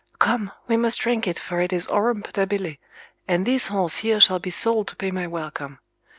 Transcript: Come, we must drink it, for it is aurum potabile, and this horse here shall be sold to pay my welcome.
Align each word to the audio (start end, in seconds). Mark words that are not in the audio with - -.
Come, 0.17 0.51
we 0.67 0.77
must 0.77 0.99
drink 1.01 1.27
it, 1.27 1.37
for 1.37 1.61
it 1.61 1.71
is 1.71 1.85
aurum 1.87 2.23
potabile, 2.23 2.79
and 3.27 3.45
this 3.45 3.67
horse 3.67 3.97
here 3.97 4.19
shall 4.19 4.39
be 4.39 4.49
sold 4.49 4.87
to 4.87 4.95
pay 4.95 5.11
my 5.11 5.27
welcome. 5.27 5.77